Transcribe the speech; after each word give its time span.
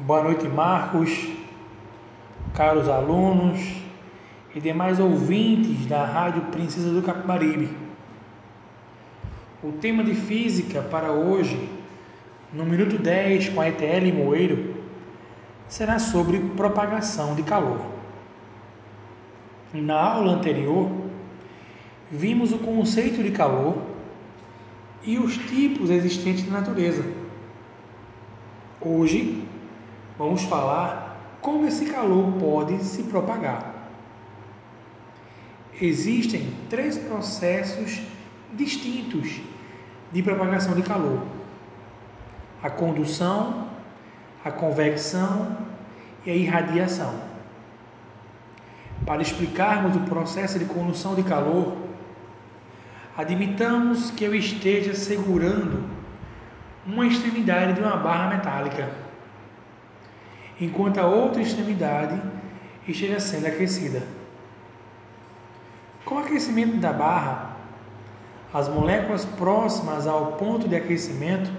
Boa 0.00 0.22
noite, 0.22 0.46
Marcos, 0.46 1.10
caros 2.54 2.88
alunos 2.88 3.58
e 4.54 4.60
demais 4.60 5.00
ouvintes 5.00 5.86
da 5.86 6.04
Rádio 6.04 6.42
Princesa 6.52 6.92
do 6.92 7.02
Capibaribe. 7.02 7.68
O 9.60 9.72
tema 9.72 10.04
de 10.04 10.14
física 10.14 10.82
para 10.82 11.10
hoje, 11.10 11.68
no 12.52 12.64
minuto 12.64 12.96
10 12.96 13.48
com 13.48 13.60
a 13.60 13.68
ETL 13.68 14.14
Moeiro, 14.14 14.76
será 15.66 15.98
sobre 15.98 16.38
propagação 16.56 17.34
de 17.34 17.42
calor. 17.42 17.80
Na 19.74 20.00
aula 20.00 20.34
anterior, 20.34 20.92
vimos 22.08 22.52
o 22.52 22.58
conceito 22.58 23.20
de 23.20 23.32
calor 23.32 23.82
e 25.02 25.18
os 25.18 25.36
tipos 25.36 25.90
existentes 25.90 26.48
na 26.48 26.60
natureza. 26.60 27.04
Hoje, 28.80 29.48
vamos 30.18 30.42
falar 30.42 31.38
como 31.40 31.66
esse 31.66 31.86
calor 31.86 32.32
pode 32.32 32.82
se 32.82 33.04
propagar. 33.04 33.74
Existem 35.80 36.52
três 36.68 36.98
processos 36.98 38.02
distintos 38.52 39.40
de 40.12 40.22
propagação 40.22 40.74
de 40.74 40.82
calor: 40.82 41.22
a 42.62 42.68
condução, 42.68 43.68
a 44.44 44.50
convecção 44.50 45.56
e 46.26 46.30
a 46.30 46.34
irradiação. 46.34 47.28
Para 49.06 49.22
explicarmos 49.22 49.94
o 49.94 50.00
processo 50.00 50.58
de 50.58 50.64
condução 50.64 51.14
de 51.14 51.22
calor, 51.22 51.76
admitamos 53.16 54.10
que 54.10 54.24
eu 54.24 54.34
esteja 54.34 54.92
segurando 54.94 55.88
uma 56.84 57.06
extremidade 57.06 57.74
de 57.74 57.80
uma 57.80 57.96
barra 57.96 58.36
metálica 58.36 58.90
enquanto 60.60 60.98
a 60.98 61.06
outra 61.06 61.40
extremidade 61.40 62.20
esteja 62.86 63.20
sendo 63.20 63.46
aquecida. 63.46 64.02
Com 66.04 66.16
o 66.16 66.18
aquecimento 66.18 66.76
da 66.78 66.92
barra, 66.92 67.56
as 68.52 68.68
moléculas 68.68 69.24
próximas 69.24 70.06
ao 70.06 70.32
ponto 70.32 70.66
de 70.66 70.74
aquecimento 70.74 71.50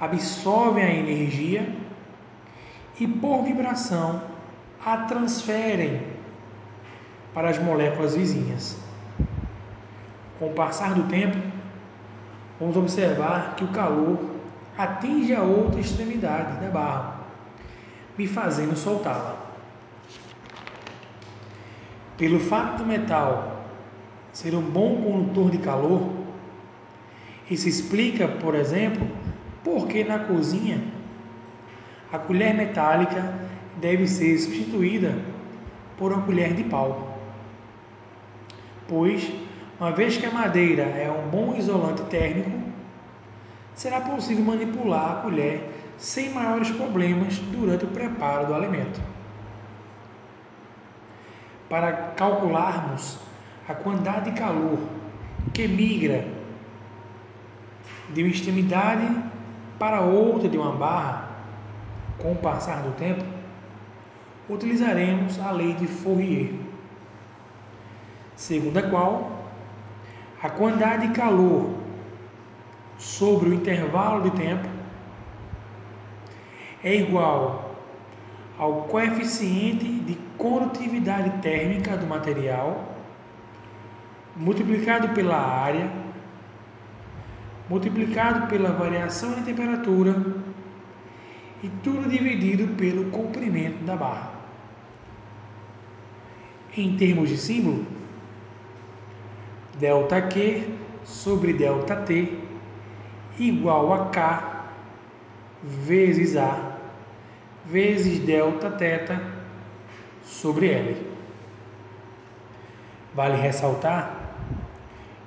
absorvem 0.00 0.84
a 0.84 0.94
energia 0.94 1.76
e, 2.98 3.06
por 3.06 3.44
vibração, 3.44 4.22
a 4.84 4.96
transferem 4.98 6.02
para 7.32 7.48
as 7.48 7.58
moléculas 7.58 8.16
vizinhas. 8.16 8.76
Com 10.38 10.48
o 10.48 10.52
passar 10.52 10.94
do 10.94 11.04
tempo, 11.04 11.38
vamos 12.58 12.76
observar 12.76 13.54
que 13.54 13.64
o 13.64 13.68
calor 13.68 14.18
atinge 14.76 15.32
a 15.32 15.42
outra 15.42 15.80
extremidade 15.80 16.60
da 16.60 16.68
barra 16.68 17.21
me 18.16 18.26
fazendo 18.26 18.76
soltá-la. 18.76 19.36
Pelo 22.16 22.38
fato 22.38 22.78
do 22.78 22.86
metal 22.86 23.64
ser 24.32 24.54
um 24.54 24.62
bom 24.62 25.02
condutor 25.02 25.50
de 25.50 25.58
calor, 25.58 26.10
isso 27.50 27.68
explica, 27.68 28.28
por 28.28 28.54
exemplo, 28.54 29.06
por 29.64 29.86
que 29.86 30.04
na 30.04 30.18
cozinha 30.18 30.82
a 32.12 32.18
colher 32.18 32.54
metálica 32.54 33.34
deve 33.76 34.06
ser 34.06 34.38
substituída 34.38 35.18
por 35.96 36.12
uma 36.12 36.22
colher 36.22 36.54
de 36.54 36.64
pau. 36.64 37.18
Pois, 38.88 39.32
uma 39.80 39.92
vez 39.92 40.16
que 40.16 40.26
a 40.26 40.30
madeira 40.30 40.82
é 40.82 41.10
um 41.10 41.28
bom 41.28 41.56
isolante 41.56 42.02
térmico, 42.04 42.50
será 43.74 44.00
possível 44.00 44.44
manipular 44.44 45.12
a 45.12 45.22
colher 45.22 45.68
sem 46.02 46.30
maiores 46.30 46.68
problemas 46.72 47.38
durante 47.52 47.84
o 47.84 47.88
preparo 47.88 48.48
do 48.48 48.54
alimento. 48.54 49.00
Para 51.68 51.92
calcularmos 52.16 53.20
a 53.68 53.72
quantidade 53.72 54.32
de 54.32 54.36
calor 54.36 54.80
que 55.54 55.68
migra 55.68 56.26
de 58.12 58.20
uma 58.20 58.32
extremidade 58.32 59.08
para 59.78 60.00
outra 60.00 60.48
de 60.48 60.58
uma 60.58 60.72
barra 60.72 61.28
com 62.18 62.32
o 62.32 62.36
passar 62.36 62.82
do 62.82 62.90
tempo, 62.96 63.24
utilizaremos 64.50 65.38
a 65.38 65.52
lei 65.52 65.72
de 65.74 65.86
Fourier, 65.86 66.52
segundo 68.34 68.76
a 68.76 68.82
qual 68.82 69.44
a 70.42 70.50
quantidade 70.50 71.06
de 71.06 71.14
calor 71.14 71.76
sobre 72.98 73.50
o 73.50 73.54
intervalo 73.54 74.28
de 74.28 74.32
tempo 74.32 74.81
é 76.84 76.94
igual 76.94 77.76
ao 78.58 78.82
coeficiente 78.82 79.84
de 79.84 80.14
condutividade 80.36 81.30
térmica 81.40 81.96
do 81.96 82.06
material 82.06 82.96
multiplicado 84.36 85.08
pela 85.10 85.36
área 85.36 85.90
multiplicado 87.68 88.48
pela 88.48 88.70
variação 88.70 89.34
de 89.34 89.42
temperatura 89.42 90.14
e 91.62 91.68
tudo 91.82 92.08
dividido 92.08 92.74
pelo 92.74 93.10
comprimento 93.10 93.84
da 93.84 93.96
barra. 93.96 94.32
Em 96.76 96.96
termos 96.96 97.28
de 97.28 97.36
símbolo, 97.36 97.86
ΔQ 99.78 100.68
sobre 101.04 101.52
ΔT 101.52 102.38
igual 103.38 103.92
a 103.92 104.06
K 104.06 104.51
vezes 105.62 106.36
A 106.36 106.72
vezes 107.64 108.18
delta 108.18 108.70
teta 108.70 109.22
sobre 110.24 110.68
L. 110.68 111.06
Vale 113.14 113.36
ressaltar 113.36 114.34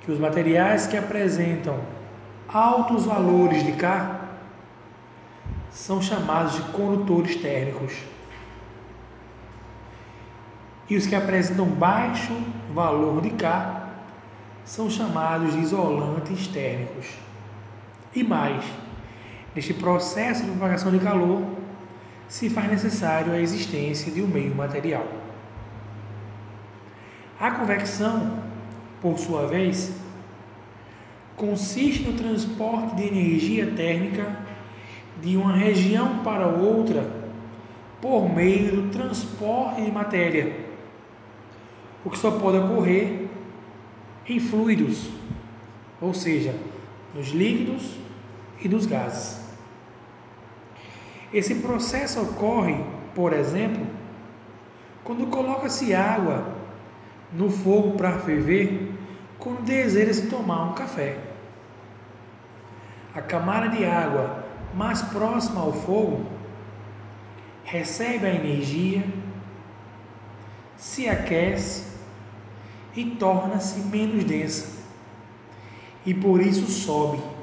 que 0.00 0.12
os 0.12 0.18
materiais 0.18 0.86
que 0.86 0.96
apresentam 0.96 1.80
altos 2.48 3.06
valores 3.06 3.64
de 3.64 3.72
K 3.72 4.20
são 5.70 6.00
chamados 6.00 6.54
de 6.54 6.62
condutores 6.72 7.36
térmicos. 7.36 7.94
E 10.88 10.96
os 10.96 11.06
que 11.06 11.14
apresentam 11.14 11.66
baixo 11.66 12.32
valor 12.72 13.20
de 13.20 13.30
K 13.30 13.90
são 14.64 14.88
chamados 14.88 15.52
de 15.52 15.60
isolantes 15.60 16.46
térmicos. 16.48 17.06
E 18.14 18.22
mais, 18.22 18.64
neste 19.56 19.72
processo 19.72 20.44
de 20.44 20.50
propagação 20.50 20.92
de 20.92 20.98
calor, 20.98 21.42
se 22.28 22.50
faz 22.50 22.70
necessário 22.70 23.32
a 23.32 23.40
existência 23.40 24.12
de 24.12 24.20
um 24.20 24.26
meio 24.26 24.54
material. 24.54 25.06
A 27.40 27.50
convecção, 27.52 28.42
por 29.00 29.18
sua 29.18 29.46
vez, 29.46 29.92
consiste 31.36 32.02
no 32.02 32.12
transporte 32.12 32.96
de 32.96 33.04
energia 33.04 33.72
térmica 33.74 34.36
de 35.22 35.36
uma 35.38 35.56
região 35.56 36.18
para 36.18 36.46
outra 36.46 37.10
por 38.00 38.28
meio 38.28 38.82
do 38.82 38.90
transporte 38.90 39.82
de 39.82 39.90
matéria, 39.90 40.66
o 42.04 42.10
que 42.10 42.18
só 42.18 42.30
pode 42.32 42.58
ocorrer 42.58 43.26
em 44.28 44.38
fluidos, 44.38 45.08
ou 46.00 46.12
seja, 46.12 46.54
nos 47.14 47.28
líquidos 47.28 47.96
e 48.62 48.68
nos 48.68 48.84
gases. 48.84 49.45
Esse 51.32 51.56
processo 51.56 52.22
ocorre, 52.22 52.84
por 53.14 53.32
exemplo, 53.32 53.86
quando 55.02 55.26
coloca-se 55.26 55.94
água 55.94 56.54
no 57.32 57.50
fogo 57.50 57.96
para 57.96 58.18
ferver, 58.20 58.92
quando 59.38 59.62
deseja-se 59.62 60.28
tomar 60.28 60.70
um 60.70 60.74
café. 60.74 61.18
A 63.14 63.20
camada 63.20 63.68
de 63.68 63.84
água 63.84 64.44
mais 64.74 65.02
próxima 65.02 65.60
ao 65.60 65.72
fogo 65.72 66.26
recebe 67.64 68.26
a 68.26 68.34
energia, 68.34 69.04
se 70.76 71.08
aquece 71.08 71.86
e 72.94 73.04
torna-se 73.04 73.80
menos 73.80 74.24
densa, 74.24 74.84
e 76.04 76.14
por 76.14 76.40
isso 76.40 76.70
sobe 76.70 77.35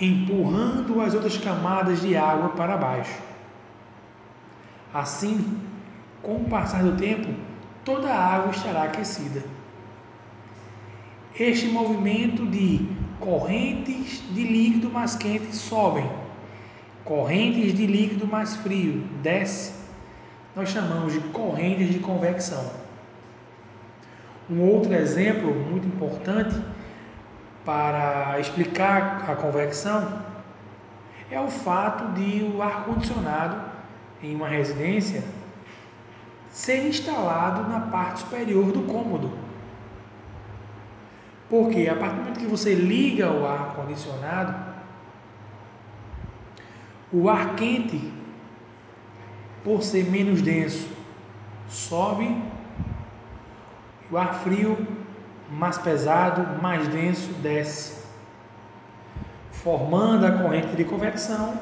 empurrando 0.00 1.00
as 1.00 1.14
outras 1.14 1.36
camadas 1.36 2.00
de 2.00 2.16
água 2.16 2.50
para 2.50 2.76
baixo. 2.76 3.20
Assim, 4.92 5.58
com 6.22 6.36
o 6.36 6.44
passar 6.44 6.82
do 6.82 6.96
tempo, 6.96 7.28
toda 7.84 8.08
a 8.08 8.34
água 8.34 8.50
estará 8.50 8.84
aquecida. 8.84 9.42
Este 11.38 11.66
movimento 11.66 12.46
de 12.46 12.88
correntes 13.20 14.22
de 14.32 14.44
líquido 14.44 14.90
mais 14.90 15.14
quente 15.14 15.54
sobem, 15.54 16.08
correntes 17.04 17.74
de 17.74 17.86
líquido 17.86 18.26
mais 18.26 18.56
frio 18.56 19.04
desce, 19.22 19.72
nós 20.54 20.70
chamamos 20.70 21.12
de 21.12 21.20
correntes 21.20 21.92
de 21.92 21.98
convecção. 21.98 22.70
Um 24.50 24.62
outro 24.62 24.92
exemplo 24.94 25.54
muito 25.54 25.86
importante 25.86 26.56
para 27.68 28.40
explicar 28.40 29.30
a 29.30 29.36
convecção 29.36 30.22
é 31.30 31.38
o 31.38 31.50
fato 31.50 32.14
de 32.14 32.42
o 32.44 32.62
ar-condicionado 32.62 33.60
em 34.22 34.34
uma 34.34 34.48
residência 34.48 35.22
ser 36.50 36.88
instalado 36.88 37.68
na 37.68 37.80
parte 37.80 38.20
superior 38.20 38.72
do 38.72 38.84
cômodo. 38.90 39.30
Porque 41.50 41.86
a 41.88 41.94
partir 41.94 42.14
do 42.14 42.20
momento 42.22 42.40
que 42.40 42.46
você 42.46 42.74
liga 42.74 43.30
o 43.30 43.46
ar-condicionado, 43.46 44.54
o 47.12 47.28
ar 47.28 47.54
quente, 47.54 48.10
por 49.62 49.82
ser 49.82 50.04
menos 50.04 50.40
denso, 50.40 50.88
sobe, 51.68 52.34
o 54.10 54.16
ar 54.16 54.36
frio, 54.36 54.86
mais 55.50 55.78
pesado, 55.78 56.60
mais 56.60 56.86
denso, 56.88 57.32
desce, 57.34 58.04
formando 59.50 60.26
a 60.26 60.32
corrente 60.32 60.76
de 60.76 60.84
convecção, 60.84 61.58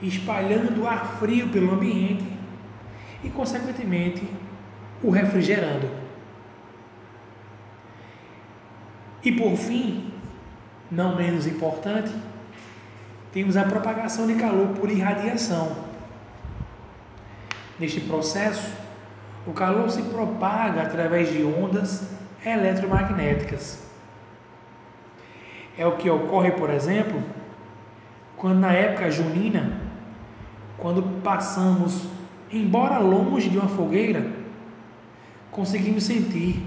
espalhando 0.00 0.82
o 0.82 0.86
ar 0.86 1.16
frio 1.18 1.48
pelo 1.48 1.74
ambiente 1.74 2.24
e, 3.22 3.28
consequentemente, 3.28 4.28
o 5.02 5.10
refrigerando. 5.10 5.88
E 9.22 9.32
por 9.32 9.56
fim, 9.56 10.12
não 10.90 11.16
menos 11.16 11.46
importante, 11.46 12.12
temos 13.32 13.56
a 13.56 13.64
propagação 13.64 14.26
de 14.26 14.34
calor 14.34 14.68
por 14.68 14.88
irradiação. 14.90 15.76
Neste 17.78 18.00
processo, 18.00 18.72
o 19.46 19.52
calor 19.52 19.90
se 19.90 20.02
propaga 20.02 20.82
através 20.82 21.30
de 21.30 21.42
ondas 21.44 22.08
eletromagnéticas. 22.44 23.86
É 25.76 25.86
o 25.86 25.96
que 25.96 26.10
ocorre, 26.10 26.52
por 26.52 26.70
exemplo, 26.70 27.22
quando 28.36 28.58
na 28.58 28.72
época 28.72 29.10
junina, 29.10 29.80
quando 30.76 31.02
passamos, 31.22 32.08
embora 32.50 32.98
longe 32.98 33.48
de 33.48 33.58
uma 33.58 33.68
fogueira, 33.68 34.26
conseguimos 35.50 36.04
sentir 36.04 36.62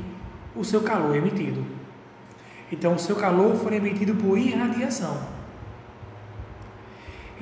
o 0.55 0.63
seu 0.63 0.81
calor 0.81 1.15
emitido. 1.15 1.65
Então, 2.71 2.95
o 2.95 2.99
seu 2.99 3.15
calor 3.15 3.55
foi 3.55 3.75
emitido 3.75 4.15
por 4.15 4.37
irradiação. 4.37 5.17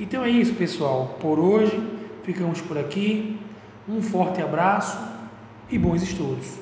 Então 0.00 0.24
é 0.24 0.30
isso, 0.30 0.54
pessoal. 0.54 1.18
Por 1.20 1.38
hoje, 1.38 1.78
ficamos 2.24 2.60
por 2.60 2.78
aqui. 2.78 3.38
Um 3.86 4.00
forte 4.00 4.40
abraço 4.40 4.98
e 5.68 5.78
bons 5.78 6.02
estudos. 6.02 6.58